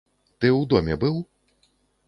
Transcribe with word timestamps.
Ты 0.39 0.49
ў 0.59 0.71
доме 0.71 0.95
быў? 1.05 1.21